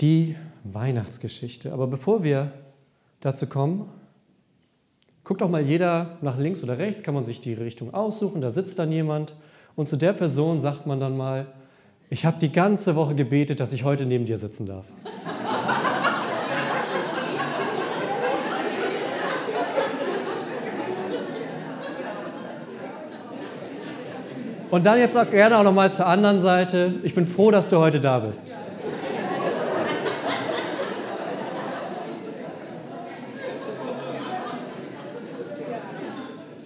[0.00, 1.72] die Weihnachtsgeschichte.
[1.72, 2.52] Aber bevor wir
[3.20, 3.88] dazu kommen,
[5.24, 8.50] guckt doch mal jeder nach links oder rechts, kann man sich die Richtung aussuchen, da
[8.50, 9.34] sitzt dann jemand
[9.76, 11.46] und zu der Person sagt man dann mal,
[12.10, 14.86] ich habe die ganze Woche gebetet, dass ich heute neben dir sitzen darf.
[24.70, 26.94] Und dann jetzt auch gerne auch noch mal zur anderen Seite.
[27.02, 28.52] Ich bin froh, dass du heute da bist.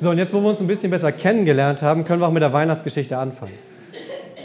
[0.02, 2.42] So, und jetzt, wo wir uns ein bisschen besser kennengelernt haben, können wir auch mit
[2.42, 3.52] der Weihnachtsgeschichte anfangen.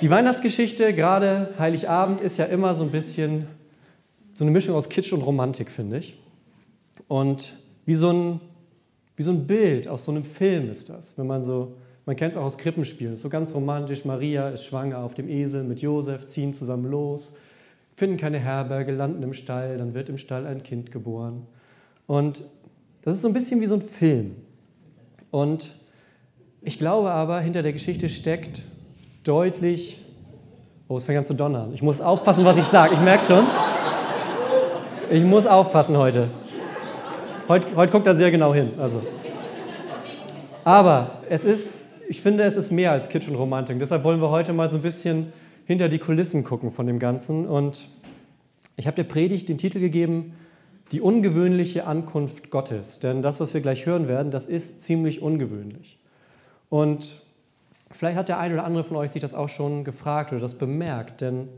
[0.03, 3.47] Die Weihnachtsgeschichte, gerade Heiligabend, ist ja immer so ein bisschen
[4.35, 6.21] so eine Mischung aus Kitsch und Romantik, finde ich.
[7.07, 7.55] Und
[7.87, 8.39] wie so, ein,
[9.15, 11.73] wie so ein Bild aus so einem Film ist das, wenn man so
[12.05, 13.13] man kennt es auch aus Krippenspielen.
[13.13, 14.05] Ist so ganz romantisch.
[14.05, 17.33] Maria ist schwanger auf dem Esel mit Josef, ziehen zusammen los,
[17.95, 21.47] finden keine Herberge, landen im Stall, dann wird im Stall ein Kind geboren.
[22.05, 22.43] Und
[23.01, 24.35] das ist so ein bisschen wie so ein Film.
[25.31, 25.73] Und
[26.61, 28.61] ich glaube aber, hinter der Geschichte steckt
[29.23, 30.01] deutlich.
[30.87, 31.73] Oh, es fängt an zu donnern.
[31.73, 32.93] Ich muss aufpassen, was ich sage.
[32.93, 33.45] Ich merke schon.
[35.11, 36.29] Ich muss aufpassen heute.
[37.47, 38.71] Heute, heute guckt er sehr genau hin.
[38.77, 39.01] Also.
[40.63, 43.79] Aber es ist ich finde, es ist mehr als Kitsch und Romantik.
[43.79, 45.33] Deshalb wollen wir heute mal so ein bisschen
[45.65, 47.45] hinter die Kulissen gucken von dem Ganzen.
[47.45, 47.89] Und
[48.77, 50.33] ich habe der Predigt den Titel gegeben,
[50.91, 52.99] die ungewöhnliche Ankunft Gottes.
[52.99, 55.99] Denn das, was wir gleich hören werden, das ist ziemlich ungewöhnlich.
[56.69, 57.17] Und
[57.91, 60.57] vielleicht hat der eine oder andere von euch sich das auch schon gefragt oder das
[60.57, 61.21] bemerkt.
[61.21, 61.49] Denn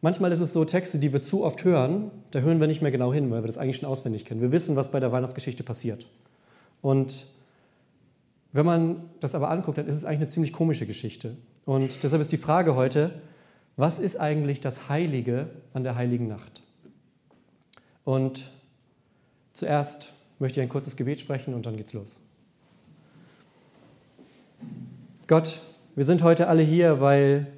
[0.00, 2.92] manchmal ist es so, Texte, die wir zu oft hören, da hören wir nicht mehr
[2.92, 4.40] genau hin, weil wir das eigentlich schon auswendig kennen.
[4.40, 6.06] Wir wissen, was bei der Weihnachtsgeschichte passiert.
[6.82, 7.26] Und
[8.52, 11.36] wenn man das aber anguckt, dann ist es eigentlich eine ziemlich komische Geschichte.
[11.64, 13.10] Und deshalb ist die Frage heute,
[13.76, 16.62] was ist eigentlich das Heilige an der heiligen Nacht?
[18.06, 18.52] Und
[19.52, 22.20] zuerst möchte ich ein kurzes Gebet sprechen und dann geht's los.
[25.26, 25.60] Gott,
[25.96, 27.48] wir sind heute alle hier, weil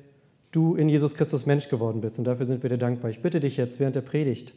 [0.50, 3.10] du in Jesus Christus Mensch geworden bist und dafür sind wir dir dankbar.
[3.10, 4.54] Ich bitte dich jetzt während der Predigt,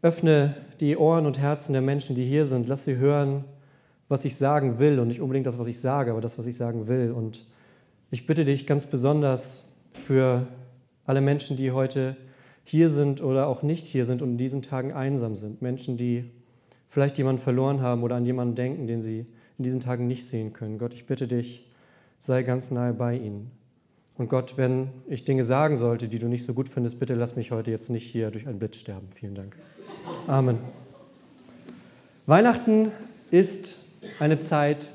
[0.00, 3.44] öffne die Ohren und Herzen der Menschen, die hier sind, lass sie hören,
[4.08, 6.56] was ich sagen will und nicht unbedingt das, was ich sage, aber das, was ich
[6.56, 7.12] sagen will.
[7.12, 7.44] Und
[8.10, 10.46] ich bitte dich ganz besonders für
[11.04, 12.16] alle Menschen, die heute
[12.64, 15.62] hier sind oder auch nicht hier sind und in diesen Tagen einsam sind.
[15.62, 16.30] Menschen, die
[16.88, 19.26] vielleicht jemanden verloren haben oder an jemanden denken, den sie
[19.58, 20.78] in diesen Tagen nicht sehen können.
[20.78, 21.66] Gott, ich bitte dich,
[22.18, 23.50] sei ganz nahe bei ihnen.
[24.18, 27.36] Und Gott, wenn ich Dinge sagen sollte, die du nicht so gut findest, bitte lass
[27.36, 29.08] mich heute jetzt nicht hier durch ein Blitz sterben.
[29.12, 29.56] Vielen Dank.
[30.26, 30.58] Amen.
[32.26, 32.90] Weihnachten
[33.30, 33.76] ist
[34.18, 34.90] eine Zeit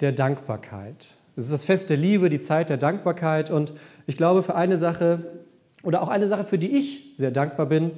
[0.00, 1.14] der Dankbarkeit.
[1.36, 3.50] Es ist das Fest der Liebe, die Zeit der Dankbarkeit.
[3.50, 3.72] Und
[4.06, 5.41] ich glaube, für eine Sache,
[5.82, 7.92] oder auch eine Sache, für die ich sehr dankbar bin,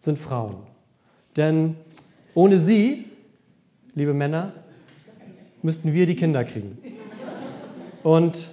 [0.00, 0.56] sind Frauen.
[1.36, 1.76] Denn
[2.34, 3.04] ohne sie,
[3.94, 4.52] liebe Männer,
[5.62, 6.78] müssten wir die Kinder kriegen.
[8.02, 8.50] Und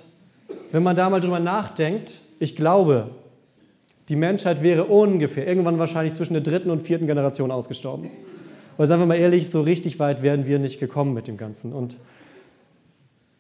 [0.72, 3.12] wenn man da mal drüber nachdenkt, ich glaube,
[4.10, 8.10] die Menschheit wäre ungefähr irgendwann wahrscheinlich zwischen der dritten und vierten Generation ausgestorben.
[8.76, 11.74] Weil, sagen wir mal ehrlich, so richtig weit wären wir nicht gekommen mit dem Ganzen.
[11.74, 11.98] Und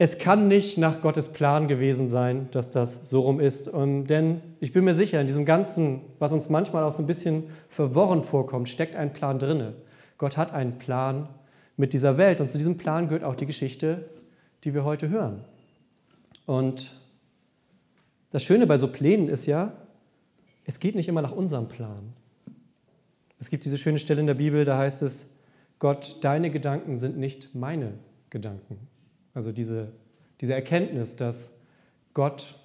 [0.03, 3.69] es kann nicht nach Gottes Plan gewesen sein, dass das so rum ist.
[3.69, 7.07] Und denn ich bin mir sicher, in diesem Ganzen, was uns manchmal auch so ein
[7.07, 9.75] bisschen verworren vorkommt, steckt ein Plan drinne.
[10.17, 11.29] Gott hat einen Plan
[11.77, 12.41] mit dieser Welt.
[12.41, 14.09] Und zu diesem Plan gehört auch die Geschichte,
[14.65, 15.45] die wir heute hören.
[16.45, 16.91] Und
[18.31, 19.71] das Schöne bei so Plänen ist ja,
[20.65, 22.11] es geht nicht immer nach unserem Plan.
[23.39, 25.29] Es gibt diese schöne Stelle in der Bibel, da heißt es,
[25.79, 27.93] Gott, deine Gedanken sind nicht meine
[28.29, 28.89] Gedanken.
[29.33, 29.91] Also diese,
[30.41, 31.51] diese Erkenntnis, dass
[32.13, 32.55] Gott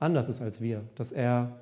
[0.00, 1.56] anders ist als wir, dass er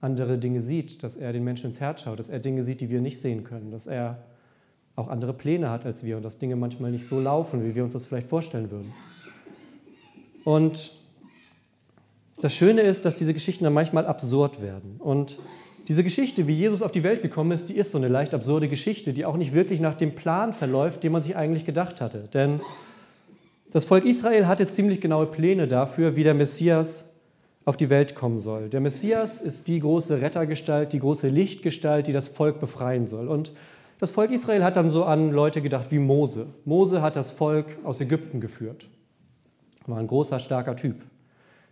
[0.00, 2.90] andere Dinge sieht, dass er den Menschen ins Herz schaut, dass er Dinge sieht, die
[2.90, 4.22] wir nicht sehen können, dass er
[4.94, 7.84] auch andere Pläne hat als wir und dass Dinge manchmal nicht so laufen, wie wir
[7.84, 8.92] uns das vielleicht vorstellen würden.
[10.44, 10.92] Und
[12.40, 14.96] das Schöne ist, dass diese Geschichten dann manchmal absurd werden.
[14.98, 15.38] Und
[15.88, 18.68] diese Geschichte, wie Jesus auf die Welt gekommen ist, die ist so eine leicht absurde
[18.68, 22.28] Geschichte, die auch nicht wirklich nach dem Plan verläuft, den man sich eigentlich gedacht hatte.
[22.32, 22.60] Denn
[23.70, 27.10] das Volk Israel hatte ziemlich genaue Pläne dafür, wie der Messias
[27.64, 28.70] auf die Welt kommen soll.
[28.70, 33.28] Der Messias ist die große Rettergestalt, die große Lichtgestalt, die das Volk befreien soll.
[33.28, 33.52] Und
[33.98, 36.46] das Volk Israel hat dann so an Leute gedacht wie Mose.
[36.64, 38.88] Mose hat das Volk aus Ägypten geführt.
[39.86, 40.96] War ein großer, starker Typ.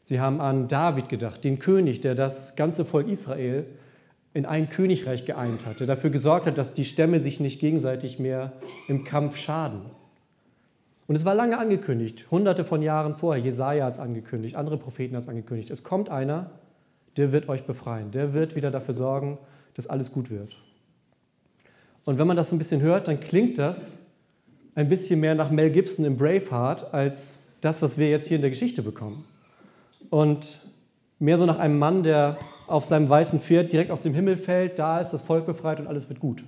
[0.04, 3.64] Sie haben an David gedacht, den König, der das ganze Volk Israel
[4.34, 8.18] in ein Königreich geeint hat, der dafür gesorgt hat, dass die Stämme sich nicht gegenseitig
[8.18, 8.52] mehr
[8.86, 9.80] im Kampf schaden.
[11.06, 13.42] Und es war lange angekündigt, hunderte von Jahren vorher.
[13.42, 15.70] Jesaja hat es angekündigt, andere Propheten haben es angekündigt.
[15.70, 16.50] Es kommt einer,
[17.16, 19.38] der wird euch befreien, der wird wieder dafür sorgen,
[19.74, 20.58] dass alles gut wird.
[22.04, 23.98] Und wenn man das ein bisschen hört, dann klingt das
[24.74, 28.42] ein bisschen mehr nach Mel Gibson im Braveheart als das, was wir jetzt hier in
[28.42, 29.24] der Geschichte bekommen.
[30.10, 30.60] Und
[31.18, 32.36] mehr so nach einem Mann, der
[32.66, 35.86] auf seinem weißen Pferd direkt aus dem Himmel fällt, da ist das Volk befreit und
[35.86, 36.44] alles wird gut.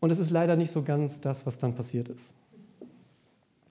[0.00, 2.32] Und es ist leider nicht so ganz das, was dann passiert ist.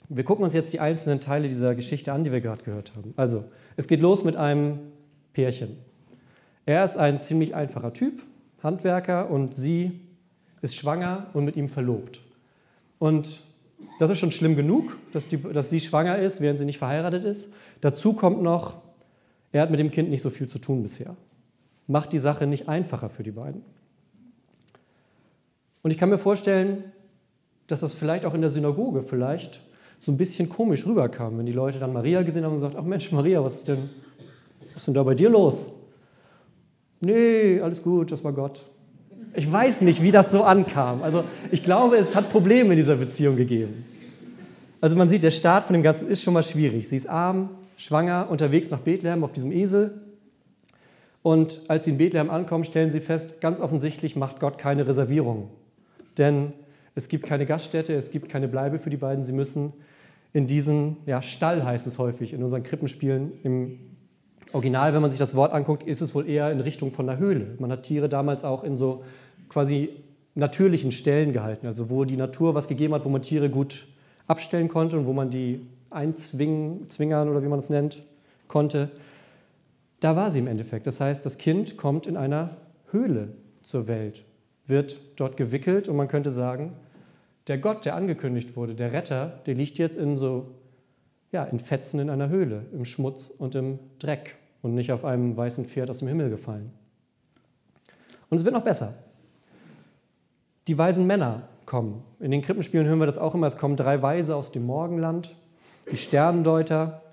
[0.09, 3.13] Wir gucken uns jetzt die einzelnen Teile dieser Geschichte an, die wir gerade gehört haben.
[3.17, 4.79] Also, es geht los mit einem
[5.33, 5.77] Pärchen.
[6.65, 8.21] Er ist ein ziemlich einfacher Typ,
[8.61, 9.99] Handwerker, und sie
[10.61, 12.21] ist schwanger und mit ihm verlobt.
[12.99, 13.41] Und
[13.99, 17.23] das ist schon schlimm genug, dass, die, dass sie schwanger ist, während sie nicht verheiratet
[17.23, 17.53] ist.
[17.81, 18.77] Dazu kommt noch,
[19.51, 21.15] er hat mit dem Kind nicht so viel zu tun bisher.
[21.87, 23.61] Macht die Sache nicht einfacher für die beiden.
[25.83, 26.83] Und ich kann mir vorstellen,
[27.67, 29.61] dass das vielleicht auch in der Synagoge vielleicht
[29.99, 32.83] so ein bisschen komisch rüberkam, wenn die Leute dann Maria gesehen haben und gesagt, ach
[32.83, 33.89] Mensch, Maria, was ist denn,
[34.73, 35.71] was ist denn da bei dir los?
[36.99, 38.63] Nee, alles gut, das war Gott.
[39.35, 41.03] Ich weiß nicht, wie das so ankam.
[41.03, 43.85] Also ich glaube, es hat Probleme in dieser Beziehung gegeben.
[44.81, 46.87] Also man sieht, der Start von dem Ganzen ist schon mal schwierig.
[46.87, 50.01] Sie ist arm, schwanger, unterwegs nach Bethlehem auf diesem Esel.
[51.21, 55.49] Und als sie in Bethlehem ankommen, stellen sie fest, ganz offensichtlich macht Gott keine Reservierung.
[56.17, 56.53] Denn
[56.95, 59.23] es gibt keine Gaststätte, es gibt keine Bleibe für die beiden.
[59.23, 59.73] Sie müssen
[60.33, 63.33] in diesen ja, Stall, heißt es häufig, in unseren Krippenspielen.
[63.43, 63.79] Im
[64.53, 67.19] Original, wenn man sich das Wort anguckt, ist es wohl eher in Richtung von einer
[67.19, 67.55] Höhle.
[67.59, 69.03] Man hat Tiere damals auch in so
[69.49, 69.89] quasi
[70.35, 73.87] natürlichen Stellen gehalten, also wo die Natur was gegeben hat, wo man Tiere gut
[74.27, 78.03] abstellen konnte und wo man die einzwingen, oder wie man es nennt,
[78.47, 78.91] konnte.
[79.99, 80.87] Da war sie im Endeffekt.
[80.87, 82.57] Das heißt, das Kind kommt in einer
[82.91, 83.29] Höhle
[83.63, 84.25] zur Welt,
[84.67, 86.73] wird dort gewickelt und man könnte sagen,
[87.47, 90.55] der Gott, der angekündigt wurde, der Retter, der liegt jetzt in so,
[91.31, 95.37] ja, in Fetzen in einer Höhle, im Schmutz und im Dreck und nicht auf einem
[95.37, 96.71] weißen Pferd aus dem Himmel gefallen.
[98.29, 98.95] Und es wird noch besser.
[100.67, 102.03] Die weisen Männer kommen.
[102.19, 103.45] In den Krippenspielen hören wir das auch immer.
[103.45, 105.35] Es kommen drei Weise aus dem Morgenland,
[105.91, 107.03] die Sternendeuter.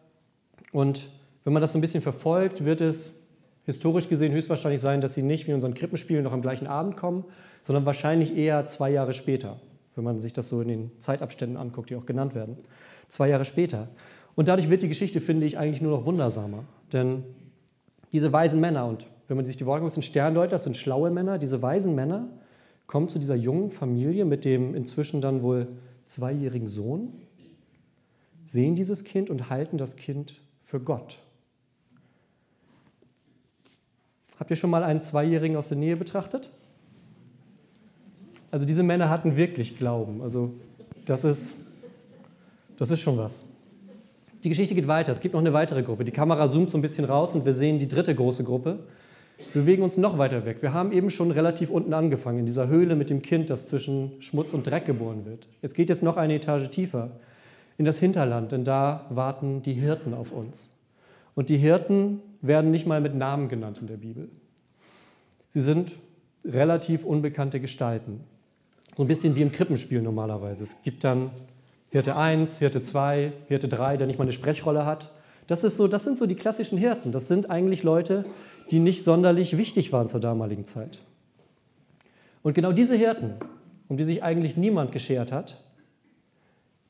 [0.72, 1.08] Und
[1.44, 3.12] wenn man das so ein bisschen verfolgt, wird es
[3.64, 6.96] historisch gesehen höchstwahrscheinlich sein, dass sie nicht wie in unseren Krippenspielen noch am gleichen Abend
[6.96, 7.24] kommen,
[7.62, 9.60] sondern wahrscheinlich eher zwei Jahre später
[9.94, 12.56] wenn man sich das so in den Zeitabständen anguckt, die auch genannt werden.
[13.08, 13.88] Zwei Jahre später.
[14.34, 16.64] Und dadurch wird die Geschichte, finde ich, eigentlich nur noch wundersamer.
[16.92, 17.24] Denn
[18.12, 21.10] diese weisen Männer, und wenn man sich die Worte guckt, sind Sterndeuter, das sind schlaue
[21.10, 22.28] Männer, diese weisen Männer
[22.86, 25.68] kommen zu dieser jungen Familie mit dem inzwischen dann wohl
[26.06, 27.12] zweijährigen Sohn,
[28.44, 31.18] sehen dieses Kind und halten das Kind für Gott.
[34.38, 36.50] Habt ihr schon mal einen Zweijährigen aus der Nähe betrachtet?
[38.52, 40.22] Also diese Männer hatten wirklich Glauben.
[40.22, 40.52] Also
[41.06, 41.56] das ist,
[42.76, 43.46] das ist schon was.
[44.44, 45.10] Die Geschichte geht weiter.
[45.10, 46.04] Es gibt noch eine weitere Gruppe.
[46.04, 48.80] Die Kamera zoomt so ein bisschen raus und wir sehen die dritte große Gruppe.
[49.52, 50.58] Wir bewegen uns noch weiter weg.
[50.60, 54.12] Wir haben eben schon relativ unten angefangen, in dieser Höhle mit dem Kind, das zwischen
[54.20, 55.48] Schmutz und Dreck geboren wird.
[55.62, 57.12] Jetzt geht jetzt noch eine Etage tiefer,
[57.78, 60.76] in das Hinterland, denn da warten die Hirten auf uns.
[61.34, 64.28] Und die Hirten werden nicht mal mit Namen genannt in der Bibel.
[65.48, 65.92] Sie sind
[66.44, 68.20] relativ unbekannte Gestalten.
[68.96, 70.64] So ein bisschen wie im Krippenspiel normalerweise.
[70.64, 71.30] Es gibt dann
[71.90, 75.10] Hirte 1, Hirte 2, Hirte 3, der nicht mal eine Sprechrolle hat.
[75.46, 77.12] Das, ist so, das sind so die klassischen Hirten.
[77.12, 78.24] Das sind eigentlich Leute,
[78.70, 81.00] die nicht sonderlich wichtig waren zur damaligen Zeit.
[82.42, 83.34] Und genau diese Hirten,
[83.88, 85.62] um die sich eigentlich niemand geschert hat,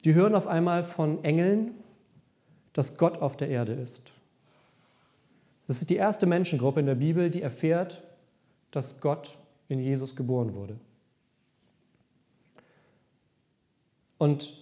[0.05, 1.73] die hören auf einmal von Engeln,
[2.73, 4.13] dass Gott auf der Erde ist.
[5.67, 8.03] Das ist die erste Menschengruppe in der Bibel, die erfährt,
[8.71, 10.77] dass Gott in Jesus geboren wurde.
[14.23, 14.53] Und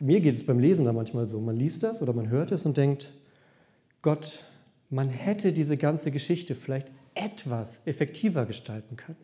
[0.00, 1.38] mir geht es beim Lesen da manchmal so.
[1.38, 3.12] Man liest das oder man hört es und denkt,
[4.00, 4.46] Gott,
[4.88, 9.18] man hätte diese ganze Geschichte vielleicht etwas effektiver gestalten können.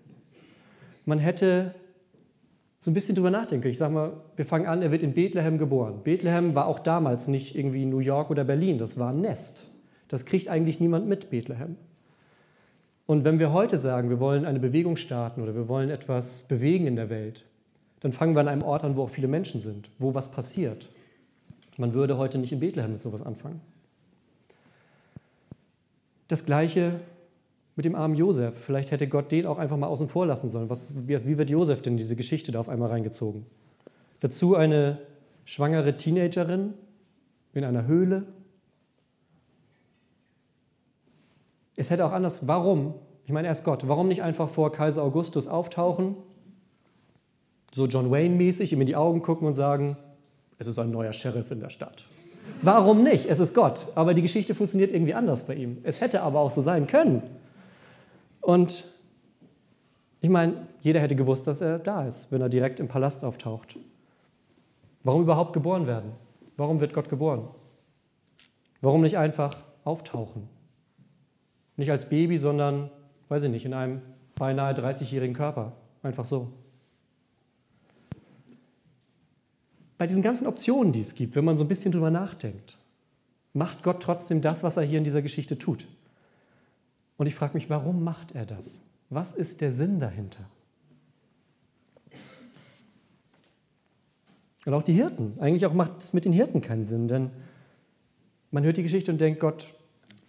[1.06, 1.74] Man hätte
[2.80, 3.72] so ein bisschen drüber nachdenken können.
[3.72, 6.02] Ich sage mal, wir fangen an, er wird in Bethlehem geboren.
[6.04, 9.64] Bethlehem war auch damals nicht irgendwie New York oder Berlin, das war ein Nest.
[10.08, 11.76] Das kriegt eigentlich niemand mit, Bethlehem.
[13.06, 16.86] Und wenn wir heute sagen, wir wollen eine Bewegung starten oder wir wollen etwas bewegen
[16.86, 17.46] in der Welt,
[18.00, 20.88] dann fangen wir an einem Ort an, wo auch viele Menschen sind, wo was passiert.
[21.76, 23.60] Man würde heute nicht in Bethlehem mit sowas anfangen.
[26.28, 27.00] Das gleiche
[27.76, 28.56] mit dem armen Josef.
[28.58, 30.68] Vielleicht hätte Gott den auch einfach mal außen vor lassen sollen.
[30.68, 33.46] Was, wie, wird Josef denn diese Geschichte da auf einmal reingezogen?
[34.18, 34.98] Dazu eine
[35.44, 36.74] schwangere Teenagerin
[37.54, 38.24] in einer Höhle.
[41.76, 42.48] Es hätte auch anders.
[42.48, 42.94] Warum?
[43.24, 43.86] Ich meine, er ist Gott.
[43.86, 46.16] Warum nicht einfach vor Kaiser Augustus auftauchen
[47.72, 49.96] so John Wayne-mäßig, ihm in die Augen gucken und sagen,
[50.58, 52.04] es ist ein neuer Sheriff in der Stadt.
[52.62, 53.26] Warum nicht?
[53.26, 53.86] Es ist Gott.
[53.94, 55.78] Aber die Geschichte funktioniert irgendwie anders bei ihm.
[55.84, 57.22] Es hätte aber auch so sein können.
[58.40, 58.84] Und
[60.20, 63.76] Ich meine, jeder hätte gewusst, dass er da ist, wenn er direkt im Palast auftaucht.
[65.04, 66.12] Warum überhaupt geboren werden?
[66.56, 67.48] Warum wird Gott geboren?
[68.80, 69.52] Warum nicht einfach
[69.84, 70.48] auftauchen?
[71.76, 72.90] Nicht als Baby, sondern,
[73.28, 74.02] weiß ich nicht, in einem
[74.34, 75.72] beinahe 30-jährigen Körper.
[76.02, 76.48] Einfach so.
[79.98, 82.78] Bei diesen ganzen Optionen, die es gibt, wenn man so ein bisschen drüber nachdenkt,
[83.52, 85.86] macht Gott trotzdem das, was er hier in dieser Geschichte tut.
[87.16, 88.80] Und ich frage mich, warum macht er das?
[89.10, 90.44] Was ist der Sinn dahinter?
[94.66, 95.32] Und auch die Hirten.
[95.40, 97.30] Eigentlich auch macht es mit den Hirten keinen Sinn, denn
[98.50, 99.74] man hört die Geschichte und denkt, Gott,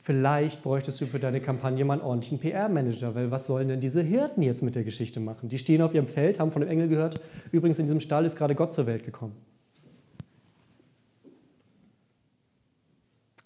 [0.01, 4.01] vielleicht bräuchtest du für deine Kampagne mal einen ordentlichen PR-Manager, weil was sollen denn diese
[4.01, 5.49] Hirten jetzt mit der Geschichte machen?
[5.49, 7.19] Die stehen auf ihrem Feld, haben von dem Engel gehört,
[7.51, 9.35] übrigens in diesem Stall ist gerade Gott zur Welt gekommen.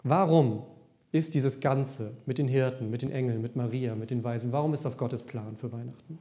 [0.04, 0.64] Warum
[1.12, 4.74] ist dieses Ganze mit den Hirten, mit den Engeln, mit Maria, mit den Weisen, warum
[4.74, 6.18] ist das Gottes Plan für Weihnachten?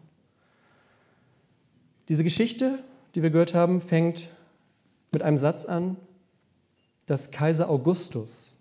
[2.08, 2.80] Diese Geschichte,
[3.14, 4.30] die wir gehört haben, fängt
[5.12, 5.98] mit einem Satz an,
[7.06, 8.56] dass Kaiser Augustus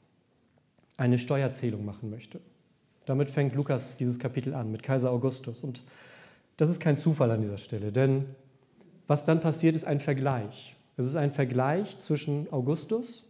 [0.97, 2.41] eine Steuerzählung machen möchte.
[3.07, 5.62] Damit fängt Lukas dieses Kapitel an, mit Kaiser Augustus.
[5.62, 5.83] Und
[6.57, 8.26] das ist kein Zufall an dieser Stelle, denn
[9.07, 10.76] was dann passiert, ist ein Vergleich.
[10.97, 13.25] Es ist ein Vergleich zwischen Augustus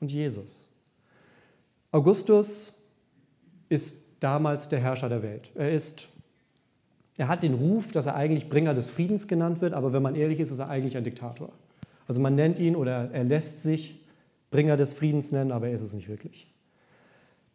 [0.00, 0.63] und Jesus.
[1.94, 2.74] Augustus
[3.68, 5.52] ist damals der Herrscher der Welt.
[5.54, 6.08] Er ist
[7.16, 10.16] er hat den Ruf, dass er eigentlich Bringer des Friedens genannt wird, aber wenn man
[10.16, 11.50] ehrlich ist, ist er eigentlich ein Diktator.
[12.08, 14.04] Also man nennt ihn oder er lässt sich
[14.50, 16.52] Bringer des Friedens nennen, aber er ist es nicht wirklich.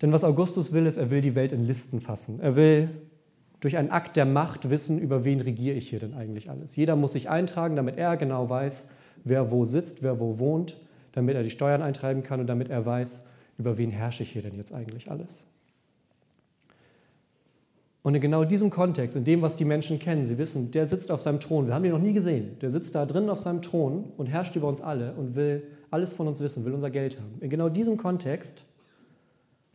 [0.02, 2.40] Denn was Augustus will, ist, er will die Welt in Listen fassen.
[2.40, 2.90] Er will
[3.60, 6.78] durch einen Akt der Macht wissen, über wen regiere ich hier denn eigentlich alles.
[6.78, 8.86] Jeder muss sich eintragen, damit er genau weiß,
[9.26, 10.78] wer wo sitzt, wer wo wohnt,
[11.12, 13.26] damit er die Steuern eintreiben kann und damit er weiß,
[13.60, 15.46] über wen herrsche ich hier denn jetzt eigentlich alles.
[18.02, 21.12] Und in genau diesem Kontext, in dem, was die Menschen kennen, sie wissen, der sitzt
[21.12, 23.62] auf seinem Thron, wir haben ihn noch nie gesehen, der sitzt da drin auf seinem
[23.62, 27.20] Thron und herrscht über uns alle und will alles von uns wissen, will unser Geld
[27.20, 27.38] haben.
[27.42, 28.64] In genau diesem Kontext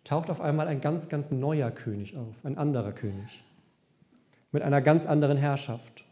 [0.04, 3.44] taucht auf einmal ein ganz, ganz neuer König auf, ein anderer König,
[4.50, 6.06] mit einer ganz anderen Herrschaft.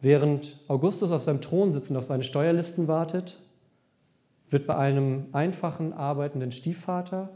[0.00, 3.38] Während Augustus auf seinem Thron sitzt und auf seine Steuerlisten wartet,
[4.50, 7.30] wird bei einem einfachen, arbeitenden Stiefvater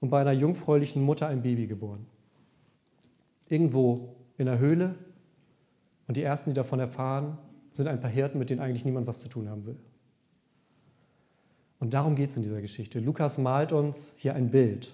[0.00, 2.06] und bei einer jungfräulichen Mutter ein Baby geboren
[3.48, 4.94] irgendwo in der Höhle
[6.06, 7.38] und die Ersten, die davon erfahren,
[7.72, 9.76] sind ein paar Hirten, mit denen eigentlich niemand was zu tun haben will.
[11.80, 12.98] Und darum geht es in dieser Geschichte.
[12.98, 14.92] Lukas malt uns hier ein Bild.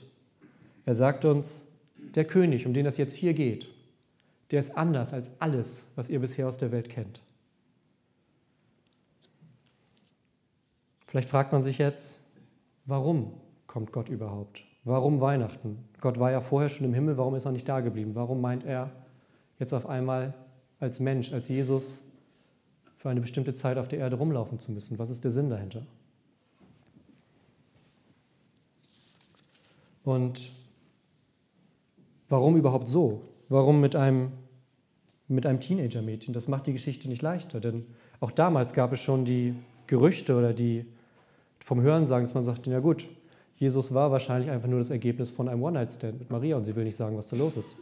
[0.84, 1.66] Er sagt uns,
[2.14, 3.68] der König, um den es jetzt hier geht,
[4.50, 7.22] der ist anders als alles, was ihr bisher aus der Welt kennt.
[11.14, 12.18] Vielleicht fragt man sich jetzt,
[12.86, 13.34] warum
[13.68, 14.64] kommt Gott überhaupt?
[14.82, 15.78] Warum Weihnachten?
[16.00, 18.16] Gott war ja vorher schon im Himmel, warum ist er nicht da geblieben?
[18.16, 18.90] Warum meint er
[19.60, 20.34] jetzt auf einmal
[20.80, 22.02] als Mensch, als Jesus
[22.96, 24.98] für eine bestimmte Zeit auf der Erde rumlaufen zu müssen?
[24.98, 25.86] Was ist der Sinn dahinter?
[30.02, 30.50] Und
[32.28, 33.22] warum überhaupt so?
[33.48, 34.32] Warum mit einem,
[35.28, 36.34] mit einem Teenager-Mädchen?
[36.34, 37.86] Das macht die Geschichte nicht leichter, denn
[38.18, 39.54] auch damals gab es schon die
[39.86, 40.86] Gerüchte oder die
[41.64, 43.06] vom Hörensagen, dass man sagt, ja gut,
[43.56, 46.84] Jesus war wahrscheinlich einfach nur das Ergebnis von einem One-Night-Stand mit Maria und sie will
[46.84, 47.76] nicht sagen, was da los ist.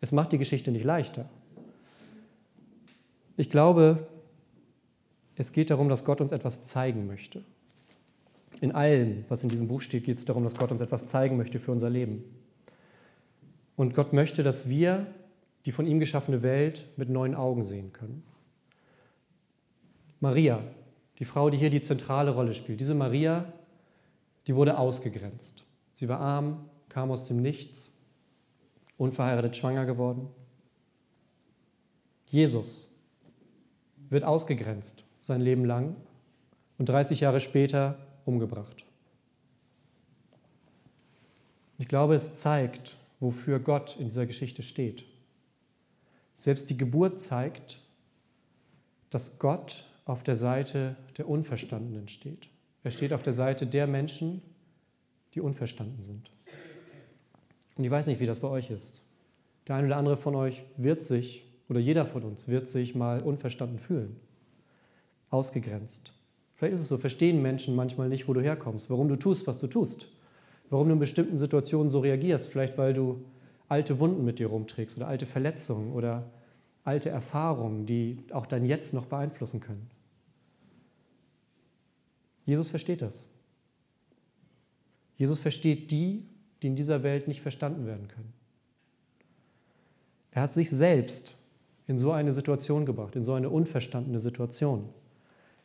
[0.00, 1.26] Es macht die Geschichte nicht leichter.
[3.36, 4.08] Ich glaube,
[5.36, 7.44] es geht darum, dass Gott uns etwas zeigen möchte.
[8.60, 11.36] In allem, was in diesem Buch steht, geht es darum, dass Gott uns etwas zeigen
[11.36, 12.24] möchte für unser Leben.
[13.76, 15.06] Und Gott möchte, dass wir
[15.64, 18.24] die von ihm geschaffene Welt mit neuen Augen sehen können.
[20.18, 20.60] Maria,
[21.18, 23.52] die Frau, die hier die zentrale Rolle spielt, diese Maria
[24.46, 25.64] die wurde ausgegrenzt.
[25.94, 27.96] Sie war arm, kam aus dem Nichts,
[28.96, 30.28] unverheiratet schwanger geworden.
[32.26, 32.88] Jesus
[34.08, 35.96] wird ausgegrenzt sein Leben lang
[36.78, 38.84] und 30 Jahre später umgebracht.
[41.78, 45.04] Ich glaube, es zeigt, wofür Gott in dieser Geschichte steht.
[46.36, 47.80] Selbst die Geburt zeigt,
[49.10, 52.48] dass Gott auf der Seite der Unverstandenen steht.
[52.84, 54.40] Er steht auf der Seite der Menschen,
[55.34, 56.30] die unverstanden sind.
[57.76, 59.02] Und ich weiß nicht, wie das bei euch ist.
[59.66, 63.20] Der eine oder andere von euch wird sich, oder jeder von uns wird sich mal
[63.20, 64.16] unverstanden fühlen,
[65.30, 66.12] ausgegrenzt.
[66.54, 69.58] Vielleicht ist es so, verstehen Menschen manchmal nicht, wo du herkommst, warum du tust, was
[69.58, 70.08] du tust,
[70.70, 73.24] warum du in bestimmten Situationen so reagierst, vielleicht weil du
[73.68, 76.30] alte Wunden mit dir rumträgst oder alte Verletzungen oder
[76.84, 79.90] alte Erfahrungen, die auch dein Jetzt noch beeinflussen können.
[82.46, 83.26] Jesus versteht das.
[85.16, 86.24] Jesus versteht die,
[86.62, 88.32] die in dieser Welt nicht verstanden werden können.
[90.30, 91.36] Er hat sich selbst
[91.86, 94.88] in so eine Situation gebracht, in so eine unverstandene Situation,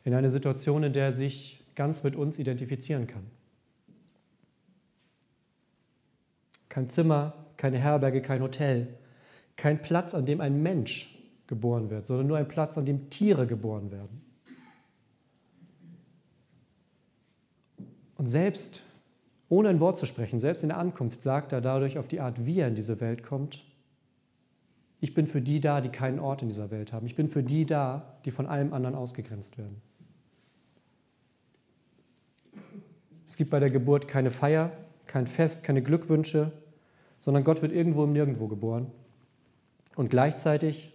[0.04, 3.24] in eine Situation, in der er sich ganz mit uns identifizieren kann.
[6.68, 8.88] Kein Zimmer, keine Herberge, kein Hotel,
[9.56, 13.46] kein Platz, an dem ein Mensch geboren wird, sondern nur ein Platz, an dem Tiere
[13.46, 14.22] geboren werden.
[18.22, 18.84] Und selbst
[19.48, 22.46] ohne ein Wort zu sprechen, selbst in der Ankunft sagt er dadurch auf die Art,
[22.46, 23.64] wie er in diese Welt kommt,
[25.00, 27.04] ich bin für die da, die keinen Ort in dieser Welt haben.
[27.04, 29.82] Ich bin für die da, die von allem anderen ausgegrenzt werden.
[33.26, 34.70] Es gibt bei der Geburt keine Feier,
[35.06, 36.52] kein Fest, keine Glückwünsche,
[37.18, 38.86] sondern Gott wird irgendwo im Nirgendwo geboren.
[39.96, 40.94] Und gleichzeitig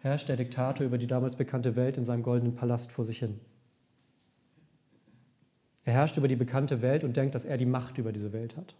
[0.00, 3.38] herrscht der Diktator über die damals bekannte Welt in seinem goldenen Palast vor sich hin.
[5.84, 8.56] Er herrscht über die bekannte Welt und denkt, dass er die Macht über diese Welt
[8.56, 8.74] hat.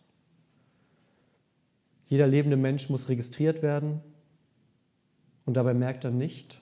[2.07, 4.01] Jeder lebende Mensch muss registriert werden,
[5.45, 6.61] und dabei merkt er nicht,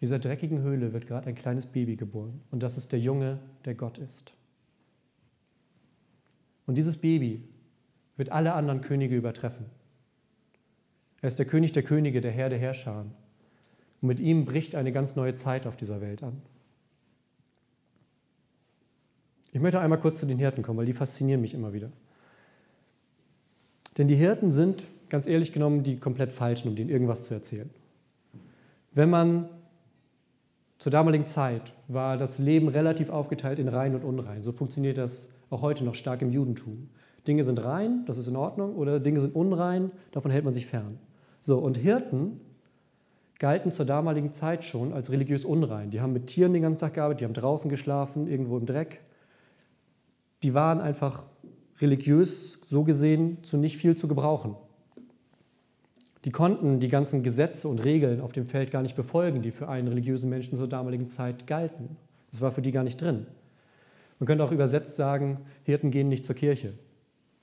[0.00, 2.40] in dieser dreckigen Höhle wird gerade ein kleines Baby geboren.
[2.50, 4.32] Und das ist der Junge, der Gott ist.
[6.66, 7.46] Und dieses Baby
[8.16, 9.66] wird alle anderen Könige übertreffen.
[11.20, 13.00] Er ist der König der Könige, der Herr der Herrscher.
[13.00, 16.40] Und mit ihm bricht eine ganz neue Zeit auf dieser Welt an.
[19.52, 21.90] Ich möchte einmal kurz zu den Hirten kommen, weil die faszinieren mich immer wieder.
[23.98, 27.68] Denn die Hirten sind ganz ehrlich genommen die komplett falschen, um denen irgendwas zu erzählen.
[28.92, 29.48] Wenn man
[30.80, 34.42] zur damaligen Zeit war das Leben relativ aufgeteilt in rein und unrein.
[34.42, 36.88] So funktioniert das auch heute noch stark im Judentum.
[37.28, 40.66] Dinge sind rein, das ist in Ordnung, oder Dinge sind unrein, davon hält man sich
[40.66, 40.98] fern.
[41.42, 42.40] So, und Hirten
[43.38, 45.90] galten zur damaligen Zeit schon als religiös unrein.
[45.90, 49.00] Die haben mit Tieren den ganzen Tag gearbeitet, die haben draußen geschlafen, irgendwo im Dreck.
[50.42, 51.24] Die waren einfach
[51.80, 54.56] religiös so gesehen zu nicht viel zu gebrauchen.
[56.24, 59.68] Die konnten die ganzen Gesetze und Regeln auf dem Feld gar nicht befolgen, die für
[59.68, 61.96] einen religiösen Menschen zur damaligen Zeit galten.
[62.30, 63.26] Das war für die gar nicht drin.
[64.18, 66.74] Man könnte auch übersetzt sagen, Hirten gehen nicht zur Kirche.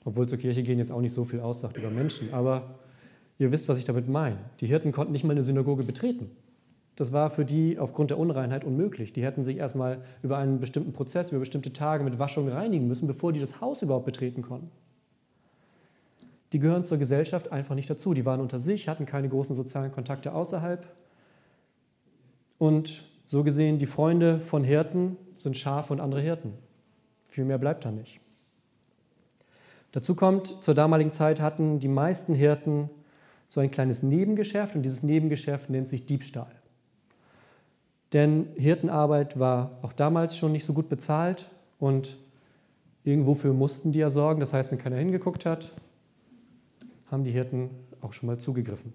[0.05, 2.31] Obwohl zur Kirche gehen jetzt auch nicht so viel aussagt über Menschen.
[2.33, 2.75] Aber
[3.39, 4.37] ihr wisst, was ich damit meine.
[4.61, 6.29] Die Hirten konnten nicht mal eine Synagoge betreten.
[6.97, 9.13] Das war für die aufgrund der Unreinheit unmöglich.
[9.13, 13.07] Die hätten sich erstmal über einen bestimmten Prozess, über bestimmte Tage mit Waschung reinigen müssen,
[13.07, 14.69] bevor die das Haus überhaupt betreten konnten
[16.53, 18.13] die gehören zur Gesellschaft einfach nicht dazu.
[18.13, 20.85] Die waren unter sich, hatten keine großen sozialen Kontakte außerhalb.
[22.57, 26.53] Und so gesehen, die Freunde von Hirten sind Schafe und andere Hirten.
[27.25, 28.19] Viel mehr bleibt da nicht.
[29.91, 32.89] Dazu kommt, zur damaligen Zeit hatten die meisten Hirten
[33.49, 36.51] so ein kleines Nebengeschäft und dieses Nebengeschäft nennt sich Diebstahl.
[38.13, 42.17] Denn Hirtenarbeit war auch damals schon nicht so gut bezahlt und
[43.03, 44.39] irgendwofür mussten die ja sorgen.
[44.39, 45.71] Das heißt, wenn keiner hingeguckt hat,
[47.11, 47.69] haben die Hirten
[48.01, 48.93] auch schon mal zugegriffen.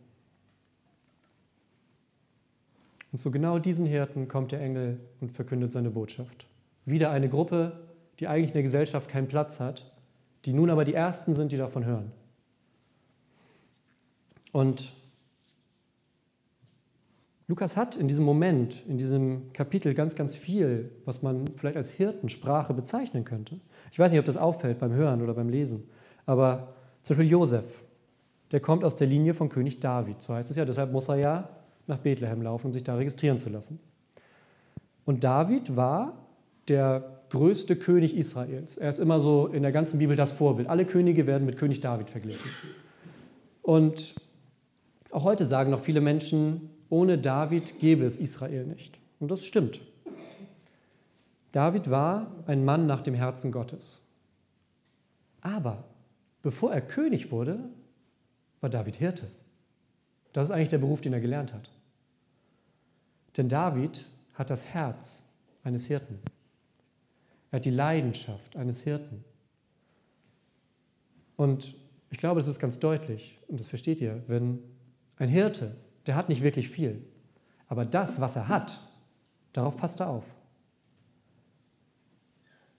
[3.12, 6.46] Und zu genau diesen Hirten kommt der Engel und verkündet seine Botschaft.
[6.86, 7.80] Wieder eine Gruppe,
[8.18, 9.92] die eigentlich in der Gesellschaft keinen Platz hat,
[10.46, 12.10] die nun aber die Ersten sind, die davon hören.
[14.52, 14.94] Und
[17.52, 21.90] Lukas hat in diesem Moment, in diesem Kapitel ganz, ganz viel, was man vielleicht als
[21.90, 23.60] Hirtensprache bezeichnen könnte.
[23.90, 25.82] Ich weiß nicht, ob das auffällt beim Hören oder beim Lesen,
[26.24, 27.82] aber zum Beispiel Josef
[28.52, 30.22] der kommt aus der Linie von König David.
[30.22, 31.48] So heißt es ja, deshalb muss er ja
[31.86, 33.80] nach Bethlehem laufen, um sich da registrieren zu lassen.
[35.04, 36.26] Und David war
[36.68, 38.78] der größte König Israels.
[38.78, 40.68] Er ist immer so in der ganzen Bibel das Vorbild.
[40.68, 42.50] Alle Könige werden mit König David verglichen.
[43.60, 44.14] Und
[45.10, 48.98] auch heute sagen noch viele Menschen, ohne David gäbe es Israel nicht.
[49.18, 49.80] Und das stimmt.
[51.50, 54.02] David war ein Mann nach dem Herzen Gottes.
[55.40, 55.84] Aber
[56.42, 57.60] bevor er König wurde,
[58.60, 59.26] war David Hirte.
[60.34, 61.70] Das ist eigentlich der Beruf, den er gelernt hat.
[63.38, 65.30] Denn David hat das Herz
[65.64, 66.18] eines Hirten.
[67.52, 69.24] Er hat die Leidenschaft eines Hirten.
[71.36, 71.74] Und
[72.10, 74.58] ich glaube, das ist ganz deutlich, und das versteht ihr, wenn
[75.16, 75.74] ein Hirte,
[76.06, 77.04] der hat nicht wirklich viel,
[77.68, 78.78] aber das, was er hat,
[79.52, 80.24] darauf passt er auf.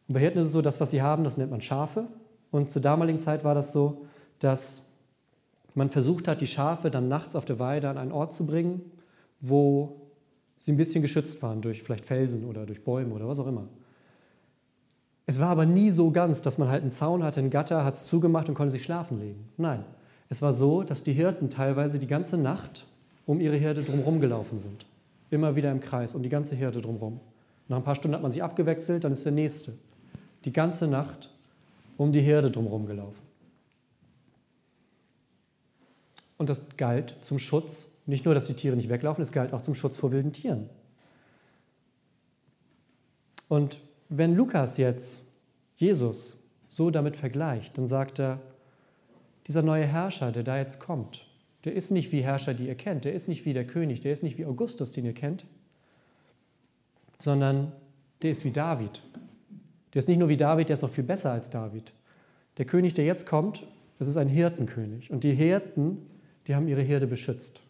[0.08, 2.08] Und bei Hirten ist es so, das, was sie haben, das nennt man Schafe.
[2.52, 4.06] Und zur damaligen Zeit war das so,
[4.40, 4.90] dass
[5.76, 8.92] man versucht hat, die Schafe dann nachts auf der Weide an einen Ort zu bringen,
[9.40, 10.02] wo
[10.58, 13.68] sie ein bisschen geschützt waren durch vielleicht Felsen oder durch Bäume oder was auch immer.
[15.26, 17.96] Es war aber nie so ganz, dass man halt einen Zaun hatte, einen Gatter, hat
[17.96, 19.50] es zugemacht und konnte sich schlafen legen.
[19.58, 19.86] Nein,
[20.30, 22.86] es war so, dass die Hirten teilweise die ganze Nacht
[23.26, 24.86] um ihre Herde drumherum gelaufen sind.
[25.30, 27.20] Immer wieder im Kreis, um die ganze Herde drumherum.
[27.68, 29.74] Nach ein paar Stunden hat man sich abgewechselt, dann ist der nächste.
[30.46, 31.30] Die ganze Nacht
[31.98, 33.22] um die Herde drumherum gelaufen.
[36.38, 39.62] Und das galt zum Schutz, nicht nur, dass die Tiere nicht weglaufen, es galt auch
[39.62, 40.70] zum Schutz vor wilden Tieren.
[43.48, 45.22] Und wenn Lukas jetzt
[45.78, 48.40] Jesus so damit vergleicht, dann sagt er,
[49.48, 51.26] dieser neue Herrscher, der da jetzt kommt,
[51.64, 54.14] der ist nicht wie Herrscher, die ihr kennt, der ist nicht wie der König, der
[54.14, 55.46] ist nicht wie Augustus, den ihr kennt,
[57.20, 57.72] sondern
[58.22, 59.02] der ist wie David.
[59.94, 61.94] Der ist nicht nur wie David, der ist noch viel besser als David.
[62.58, 63.66] Der König, der jetzt kommt,
[64.00, 65.12] das ist ein Hirtenkönig.
[65.12, 65.98] Und die Hirten,
[66.48, 67.62] die haben ihre Herde beschützt.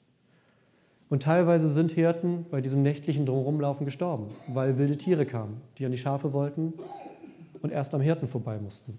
[1.10, 5.92] Und teilweise sind Hirten bei diesem nächtlichen Drumherumlaufen gestorben, weil wilde Tiere kamen, die an
[5.92, 6.74] die Schafe wollten
[7.62, 8.98] und erst am Hirten vorbei mussten.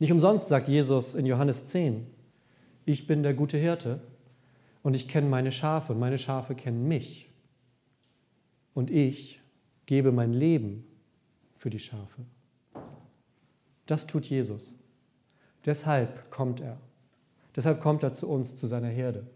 [0.00, 2.06] Nicht umsonst sagt Jesus in Johannes 10,
[2.88, 4.00] ich bin der gute Hirte
[4.82, 7.30] und ich kenne meine Schafe und meine Schafe kennen mich.
[8.72, 9.40] Und ich
[9.86, 10.84] gebe mein Leben
[11.54, 12.22] für die Schafe.
[13.86, 14.74] Das tut Jesus.
[15.66, 16.78] Deshalb kommt er.
[17.56, 19.26] Deshalb kommt er zu uns, zu seiner Herde.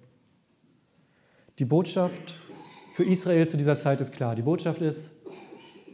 [1.59, 2.39] Die Botschaft
[2.93, 4.35] für Israel zu dieser Zeit ist klar.
[4.35, 5.21] Die Botschaft ist,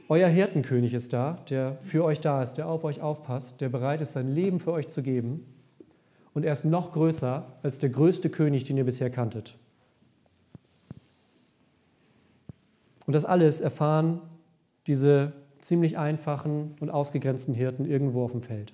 [0.09, 4.01] euer Hirtenkönig ist da, der für euch da ist, der auf euch aufpasst, der bereit
[4.01, 5.58] ist, sein Leben für euch zu geben.
[6.39, 9.57] Und er ist noch größer als der größte König, den ihr bisher kanntet.
[13.07, 14.21] Und das alles erfahren
[14.87, 18.73] diese ziemlich einfachen und ausgegrenzten Hirten irgendwo auf dem Feld.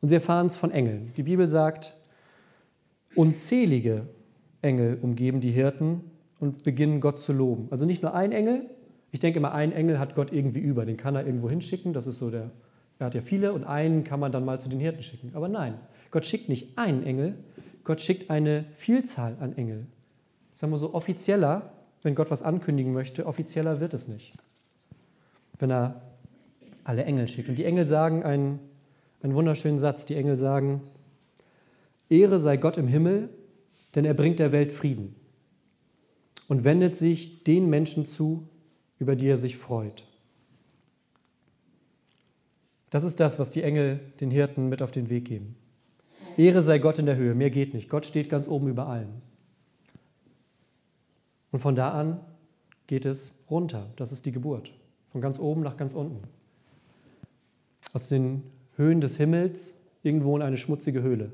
[0.00, 1.12] Und sie erfahren es von Engeln.
[1.16, 1.96] Die Bibel sagt,
[3.16, 4.06] unzählige
[4.62, 6.04] Engel umgeben die Hirten
[6.38, 7.66] und beginnen Gott zu loben.
[7.72, 8.70] Also nicht nur ein Engel.
[9.10, 10.86] Ich denke immer, ein Engel hat Gott irgendwie über.
[10.86, 11.92] Den kann er irgendwo hinschicken.
[11.92, 12.52] Das ist so der,
[13.00, 15.32] er hat ja viele und einen kann man dann mal zu den Hirten schicken.
[15.34, 15.74] Aber nein,
[16.10, 17.34] Gott schickt nicht einen Engel,
[17.84, 19.86] Gott schickt eine Vielzahl an Engel.
[20.54, 24.34] Sagen wir so, offizieller, wenn Gott was ankündigen möchte, offizieller wird es nicht.
[25.58, 26.02] Wenn er
[26.84, 27.48] alle Engel schickt.
[27.48, 28.58] Und die Engel sagen einen,
[29.22, 30.06] einen wunderschönen Satz.
[30.06, 30.82] Die Engel sagen,
[32.08, 33.28] Ehre sei Gott im Himmel
[33.94, 35.14] denn er bringt der Welt Frieden
[36.48, 38.48] und wendet sich den Menschen zu,
[38.98, 40.06] über die er sich freut.
[42.90, 45.56] Das ist das, was die Engel den Hirten mit auf den Weg geben.
[46.40, 47.90] Ehre sei Gott in der Höhe, mehr geht nicht.
[47.90, 49.20] Gott steht ganz oben über allen.
[51.52, 52.20] Und von da an
[52.86, 53.90] geht es runter.
[53.96, 54.72] Das ist die Geburt.
[55.12, 56.22] Von ganz oben nach ganz unten.
[57.92, 58.42] Aus den
[58.76, 61.30] Höhen des Himmels irgendwo in eine schmutzige Höhle.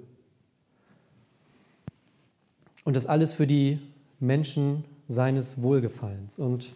[2.85, 3.79] Und das alles für die
[4.19, 6.39] Menschen seines Wohlgefallens.
[6.39, 6.75] Und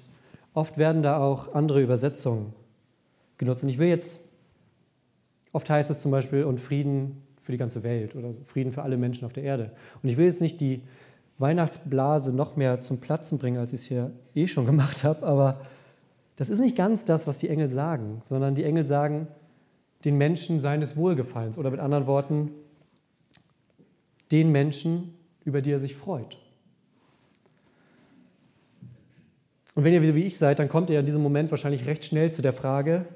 [0.54, 2.52] oft werden da auch andere Übersetzungen
[3.38, 3.64] genutzt.
[3.64, 4.20] Und ich will jetzt,
[5.52, 8.96] oft heißt es zum Beispiel, und Frieden für die ganze Welt oder Frieden für alle
[8.96, 9.72] Menschen auf der Erde.
[10.02, 10.82] Und ich will jetzt nicht die
[11.38, 15.60] Weihnachtsblase noch mehr zum Platzen bringen, als ich es hier eh schon gemacht habe, aber
[16.36, 19.28] das ist nicht ganz das, was die Engel sagen, sondern die Engel sagen
[20.04, 22.50] den Menschen seines Wohlgefallens oder mit anderen Worten
[24.32, 26.38] den Menschen, über die er sich freut.
[29.74, 32.32] Und wenn ihr wie ich seid, dann kommt ihr in diesem Moment wahrscheinlich recht schnell
[32.32, 33.06] zu der Frage,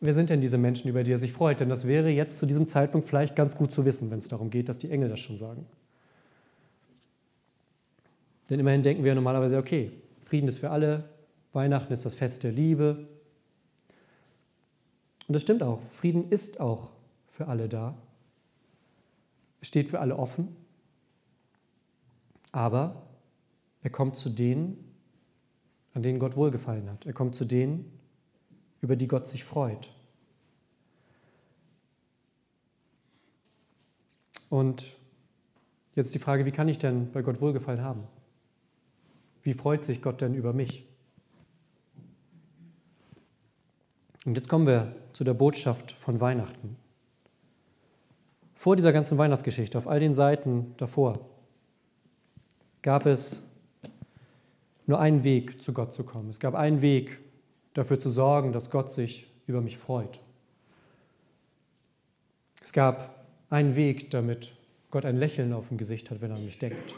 [0.00, 1.60] wer sind denn diese Menschen, über die er sich freut?
[1.60, 4.50] Denn das wäre jetzt zu diesem Zeitpunkt vielleicht ganz gut zu wissen, wenn es darum
[4.50, 5.66] geht, dass die Engel das schon sagen.
[8.50, 11.04] Denn immerhin denken wir normalerweise, okay, Frieden ist für alle,
[11.52, 13.08] Weihnachten ist das Fest der Liebe.
[15.26, 16.90] Und das stimmt auch, Frieden ist auch
[17.28, 17.96] für alle da.
[19.60, 20.56] Steht für alle offen.
[22.52, 23.02] Aber
[23.82, 24.92] er kommt zu denen,
[25.94, 27.06] an denen Gott wohlgefallen hat.
[27.06, 27.97] Er kommt zu denen,
[28.80, 29.90] über die Gott sich freut.
[34.50, 34.96] Und
[35.94, 38.04] jetzt die Frage, wie kann ich denn bei Gott wohlgefallen haben?
[39.42, 40.84] Wie freut sich Gott denn über mich?
[44.24, 46.76] Und jetzt kommen wir zu der Botschaft von Weihnachten.
[48.54, 51.20] Vor dieser ganzen Weihnachtsgeschichte, auf all den Seiten davor,
[52.82, 53.42] gab es
[54.86, 56.30] nur einen Weg, zu Gott zu kommen.
[56.30, 57.20] Es gab einen Weg,
[57.78, 60.20] dafür zu sorgen, dass Gott sich über mich freut.
[62.62, 64.52] Es gab einen Weg, damit
[64.90, 66.96] Gott ein Lächeln auf dem Gesicht hat, wenn er an mich denkt.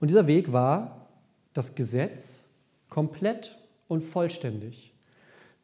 [0.00, 1.08] Und dieser Weg war,
[1.54, 2.54] das Gesetz
[2.88, 4.94] komplett und vollständig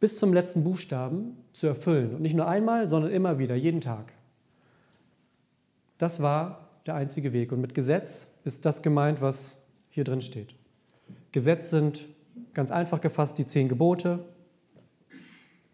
[0.00, 2.14] bis zum letzten Buchstaben zu erfüllen.
[2.14, 4.12] Und nicht nur einmal, sondern immer wieder, jeden Tag.
[5.98, 7.52] Das war der einzige Weg.
[7.52, 9.56] Und mit Gesetz ist das gemeint, was
[9.90, 10.54] hier drin steht.
[11.32, 12.04] Gesetz sind
[12.58, 14.18] ganz einfach gefasst die zehn Gebote,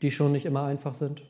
[0.02, 1.24] die schon nicht immer einfach sind.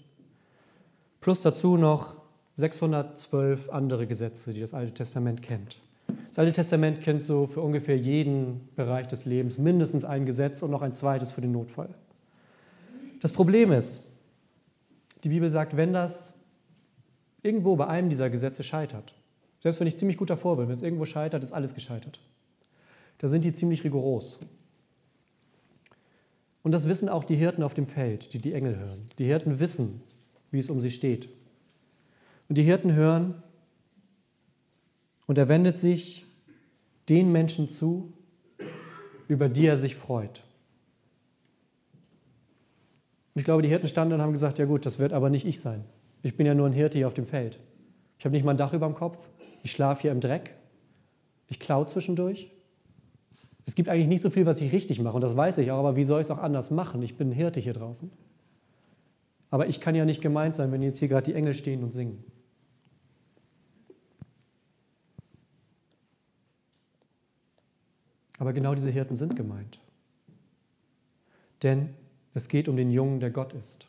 [1.21, 2.17] Plus dazu noch
[2.57, 5.79] 612 andere Gesetze, die das Alte Testament kennt.
[6.27, 10.73] Das Alte Testament kennt so für ungefähr jeden Bereich des Lebens mindestens ein Gesetz und
[10.73, 11.95] noch ein zweites für den Notfall.
[13.21, 14.03] Das Problem ist,
[15.23, 16.35] die Bibel sagt, wenn das
[17.45, 19.14] irgendwo bei einem dieser Gesetze scheitert,
[19.61, 22.19] selbst wenn ich ziemlich gut davor bin, wenn es irgendwo scheitert, ist alles gescheitert.
[23.19, 24.40] Da sind die ziemlich rigoros.
[26.64, 29.11] Und das wissen auch die Hirten auf dem Feld, die die Engel hören.
[29.18, 30.00] Die Hirten wissen,
[30.50, 31.29] wie es um sie steht.
[32.48, 33.42] Und die Hirten hören,
[35.27, 36.24] und er wendet sich
[37.09, 38.14] den Menschen zu,
[39.29, 40.42] über die er sich freut.
[43.35, 45.46] Und ich glaube, die Hirten standen und haben gesagt, ja gut, das wird aber nicht
[45.46, 45.85] ich sein.
[46.22, 47.59] Ich bin ja nur ein Hirte hier auf dem Feld.
[48.18, 49.29] Ich habe nicht mal ein Dach über dem Kopf.
[49.62, 50.55] Ich schlafe hier im Dreck.
[51.46, 52.54] Ich klaue zwischendurch.
[53.66, 55.79] Es gibt eigentlich nicht so viel, was ich richtig mache, und das weiß ich auch,
[55.79, 57.03] aber wie soll ich es auch anders machen?
[57.03, 58.11] Ich bin ein Hirte hier draußen.
[59.50, 61.92] Aber ich kann ja nicht gemeint sein, wenn jetzt hier gerade die Engel stehen und
[61.92, 62.24] singen.
[68.38, 69.79] Aber genau diese Hirten sind gemeint.
[71.62, 71.90] Denn
[72.35, 73.87] es geht um den Jungen, der Gott ist.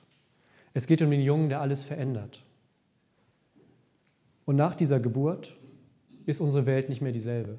[0.74, 2.44] Es geht um den Jungen, der alles verändert.
[4.46, 5.56] Und nach dieser Geburt
[6.26, 7.58] ist unsere Welt nicht mehr dieselbe.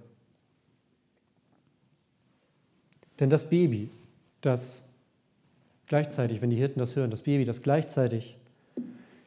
[3.21, 3.91] Denn das Baby,
[4.41, 4.87] das
[5.89, 8.37] gleichzeitig, wenn die Hirten das hören, das Baby, das gleichzeitig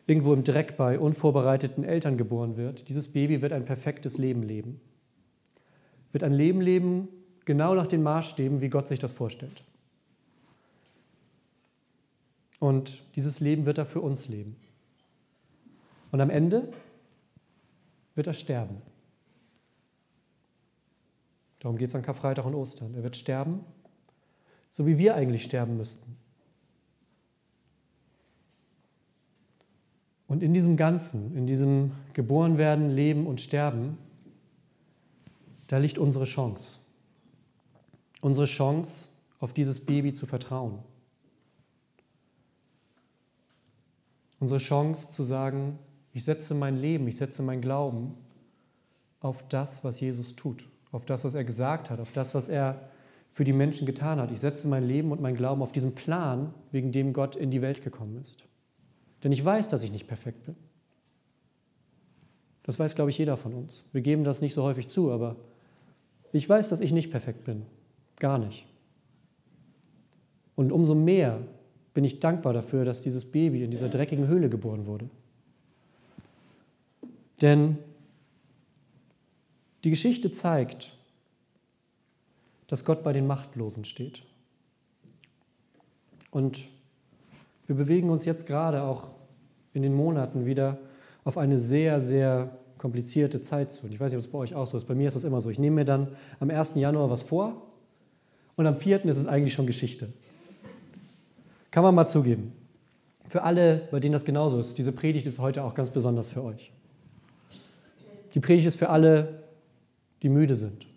[0.06, 4.80] irgendwo im Dreck bei unvorbereiteten Eltern geboren wird, dieses Baby wird ein perfektes Leben leben.
[6.12, 7.08] Wird ein Leben leben,
[7.46, 9.64] genau nach den Maßstäben, wie Gott sich das vorstellt.
[12.60, 14.56] Und dieses Leben wird er für uns leben.
[16.12, 16.68] Und am Ende
[18.16, 18.82] wird er sterben.
[21.60, 22.96] Darum geht es an Karfreitag und Ostern.
[22.96, 23.64] Er wird sterben
[24.72, 26.16] so wie wir eigentlich sterben müssten.
[30.28, 33.98] Und in diesem Ganzen, in diesem Geborenwerden, Leben und Sterben,
[35.68, 36.80] da liegt unsere Chance.
[38.22, 40.80] Unsere Chance, auf dieses Baby zu vertrauen.
[44.40, 45.80] Unsere Chance zu sagen,
[46.14, 48.16] ich setze mein Leben, ich setze mein Glauben
[49.20, 52.90] auf das, was Jesus tut, auf das, was er gesagt hat, auf das, was er
[53.30, 54.32] für die Menschen getan hat.
[54.32, 57.62] Ich setze mein Leben und mein Glauben auf diesen Plan, wegen dem Gott in die
[57.62, 58.44] Welt gekommen ist.
[59.24, 60.56] Denn ich weiß, dass ich nicht perfekt bin.
[62.64, 63.86] Das weiß, glaube ich, jeder von uns.
[63.92, 65.36] Wir geben das nicht so häufig zu, aber
[66.32, 67.66] ich weiß, dass ich nicht perfekt bin.
[68.18, 68.66] Gar nicht.
[70.56, 71.40] Und umso mehr
[71.94, 75.10] bin ich dankbar dafür, dass dieses Baby in dieser dreckigen Höhle geboren wurde.
[77.42, 77.78] Denn
[79.84, 80.98] die Geschichte zeigt,
[82.70, 84.24] dass Gott bei den Machtlosen steht.
[86.32, 86.70] Und
[87.68, 89.10] wir bewegen uns jetzt gerade auch
[89.74, 90.78] in den Monaten wieder
[91.24, 93.86] auf eine sehr, sehr komplizierte Zeit zu.
[93.86, 94.86] Und ich weiß nicht, ob es bei euch auch so ist.
[94.86, 95.50] Bei mir ist es immer so.
[95.50, 96.76] Ich nehme mir dann am 1.
[96.76, 97.62] Januar was vor
[98.56, 99.06] und am 4.
[99.06, 100.14] ist es eigentlich schon Geschichte.
[101.72, 102.54] Kann man mal zugeben.
[103.28, 106.44] Für alle, bei denen das genauso ist, diese Predigt ist heute auch ganz besonders für
[106.44, 106.72] euch.
[108.34, 109.44] Die Predigt ist für alle,
[110.22, 110.88] die müde sind,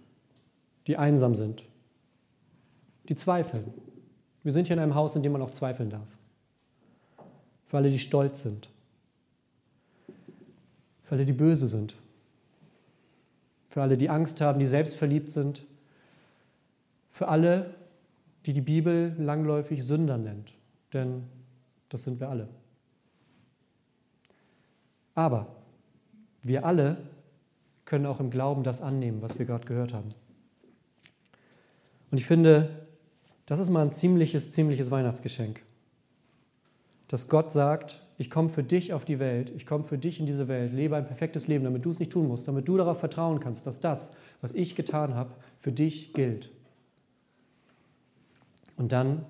[0.87, 1.65] die einsam sind,
[3.09, 3.73] die zweifeln.
[4.43, 6.09] Wir sind hier in einem Haus, in dem man auch zweifeln darf.
[7.67, 8.69] Für alle, die stolz sind.
[11.05, 11.95] Für alle, die böse sind.
[13.67, 15.65] Für alle, die Angst haben, die selbstverliebt sind.
[17.11, 17.75] Für alle,
[18.47, 20.53] die die Bibel langläufig Sünder nennt.
[20.93, 21.25] Denn
[21.89, 22.49] das sind wir alle.
[25.15, 25.47] Aber
[26.43, 26.97] wir alle
[27.85, 30.09] können auch im Glauben das annehmen, was wir gerade gehört haben.
[32.13, 32.69] Und ich finde,
[33.47, 35.63] das ist mal ein ziemliches, ziemliches Weihnachtsgeschenk.
[37.09, 40.27] Dass Gott sagt, ich komme für dich auf die Welt, ich komme für dich in
[40.27, 43.01] diese Welt, lebe ein perfektes Leben, damit du es nicht tun musst, damit du darauf
[43.01, 46.51] vertrauen kannst, dass das, was ich getan habe, für dich gilt.
[48.77, 49.25] Und dann,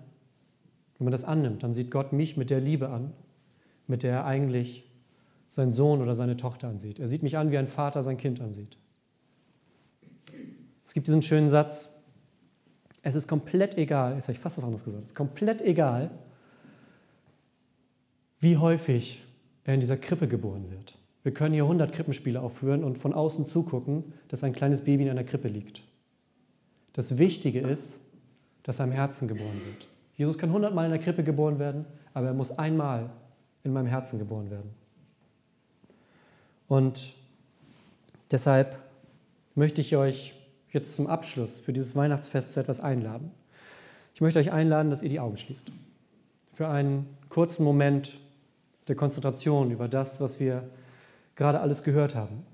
[0.98, 3.12] wenn man das annimmt, dann sieht Gott mich mit der Liebe an,
[3.86, 4.90] mit der er eigentlich
[5.50, 6.98] seinen Sohn oder seine Tochter ansieht.
[6.98, 8.76] Er sieht mich an, wie ein Vater sein Kind ansieht.
[10.84, 12.01] Es gibt diesen schönen Satz,
[13.02, 16.10] es ist komplett egal, jetzt habe ich fast was anderes gesagt, es ist komplett egal,
[18.40, 19.22] wie häufig
[19.64, 20.96] er in dieser Krippe geboren wird.
[21.22, 25.10] Wir können hier 100 Krippenspiele aufführen und von außen zugucken, dass ein kleines Baby in
[25.10, 25.82] einer Krippe liegt.
[26.92, 28.00] Das Wichtige ist,
[28.64, 29.86] dass er im Herzen geboren wird.
[30.16, 33.10] Jesus kann 100 Mal in der Krippe geboren werden, aber er muss einmal
[33.64, 34.70] in meinem Herzen geboren werden.
[36.68, 37.14] Und
[38.30, 38.76] deshalb
[39.54, 40.34] möchte ich euch
[40.72, 43.30] jetzt zum Abschluss für dieses Weihnachtsfest zu etwas einladen.
[44.14, 45.70] Ich möchte euch einladen, dass ihr die Augen schließt.
[46.52, 48.18] Für einen kurzen Moment
[48.88, 50.68] der Konzentration über das, was wir
[51.36, 52.44] gerade alles gehört haben.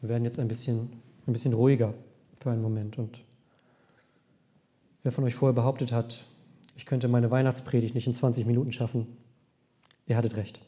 [0.00, 0.90] Wir werden jetzt ein bisschen,
[1.26, 1.94] ein bisschen ruhiger
[2.40, 2.98] für einen Moment.
[2.98, 3.22] Und
[5.02, 6.24] wer von euch vorher behauptet hat,
[6.76, 9.06] ich könnte meine Weihnachtspredigt nicht in 20 Minuten schaffen,
[10.06, 10.60] ihr hattet recht.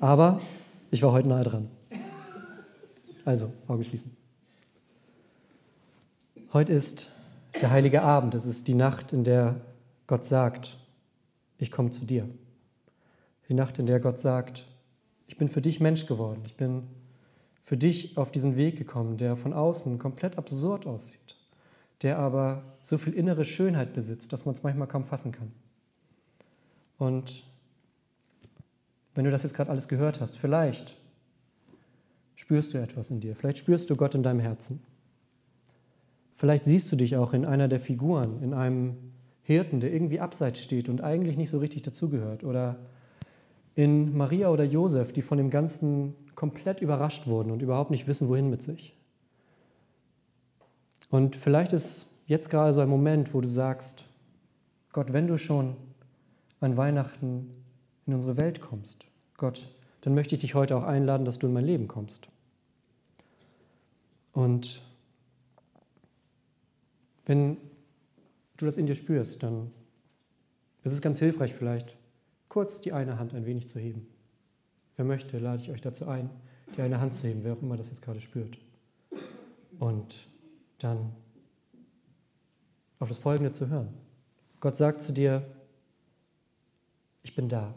[0.00, 0.40] Aber
[0.90, 1.68] ich war heute nahe dran.
[3.24, 4.16] Also, Augen schließen.
[6.56, 7.10] Heute ist
[7.60, 8.34] der heilige Abend.
[8.34, 9.60] Es ist die Nacht, in der
[10.06, 10.78] Gott sagt,
[11.58, 12.26] ich komme zu dir.
[13.50, 14.64] Die Nacht, in der Gott sagt,
[15.26, 16.40] ich bin für dich Mensch geworden.
[16.46, 16.84] Ich bin
[17.60, 21.36] für dich auf diesen Weg gekommen, der von außen komplett absurd aussieht,
[22.00, 25.52] der aber so viel innere Schönheit besitzt, dass man es manchmal kaum fassen kann.
[26.96, 27.44] Und
[29.14, 30.96] wenn du das jetzt gerade alles gehört hast, vielleicht
[32.34, 34.80] spürst du etwas in dir, vielleicht spürst du Gott in deinem Herzen.
[36.36, 38.96] Vielleicht siehst du dich auch in einer der Figuren, in einem
[39.42, 42.44] Hirten, der irgendwie abseits steht und eigentlich nicht so richtig dazugehört.
[42.44, 42.76] Oder
[43.74, 48.28] in Maria oder Josef, die von dem Ganzen komplett überrascht wurden und überhaupt nicht wissen,
[48.28, 48.94] wohin mit sich.
[51.08, 54.04] Und vielleicht ist jetzt gerade so ein Moment, wo du sagst,
[54.92, 55.74] Gott, wenn du schon
[56.60, 57.50] an Weihnachten
[58.06, 59.06] in unsere Welt kommst,
[59.38, 59.68] Gott,
[60.02, 62.28] dann möchte ich dich heute auch einladen, dass du in mein Leben kommst.
[64.32, 64.82] Und
[67.26, 67.58] wenn
[68.56, 69.70] du das in dir spürst, dann
[70.82, 71.96] ist es ganz hilfreich vielleicht,
[72.48, 74.06] kurz die eine Hand ein wenig zu heben.
[74.96, 76.30] Wer möchte, lade ich euch dazu ein,
[76.76, 78.58] die eine Hand zu heben, wer auch immer das jetzt gerade spürt.
[79.78, 80.28] Und
[80.78, 81.12] dann
[82.98, 83.88] auf das Folgende zu hören.
[84.60, 85.44] Gott sagt zu dir,
[87.22, 87.74] ich bin da.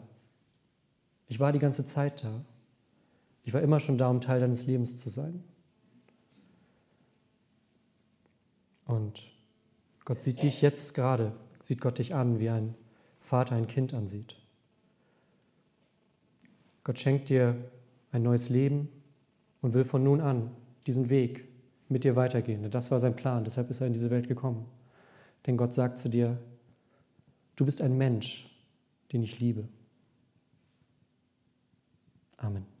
[1.26, 2.44] Ich war die ganze Zeit da.
[3.44, 5.42] Ich war immer schon da, um Teil deines Lebens zu sein.
[8.86, 9.39] Und
[10.10, 12.74] Gott sieht dich jetzt gerade, sieht Gott dich an, wie ein
[13.20, 14.34] Vater ein Kind ansieht.
[16.82, 17.54] Gott schenkt dir
[18.10, 18.88] ein neues Leben
[19.60, 20.50] und will von nun an
[20.88, 21.46] diesen Weg
[21.88, 22.68] mit dir weitergehen.
[22.72, 24.66] Das war sein Plan, deshalb ist er in diese Welt gekommen.
[25.46, 26.36] Denn Gott sagt zu dir,
[27.54, 28.50] du bist ein Mensch,
[29.12, 29.68] den ich liebe.
[32.38, 32.79] Amen.